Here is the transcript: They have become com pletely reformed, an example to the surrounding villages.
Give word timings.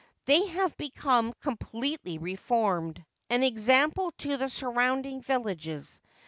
They 0.25 0.47
have 0.47 0.75
become 0.77 1.31
com 1.41 1.57
pletely 1.57 2.19
reformed, 2.19 3.05
an 3.29 3.43
example 3.43 4.11
to 4.17 4.35
the 4.37 4.49
surrounding 4.49 5.21
villages. 5.21 6.01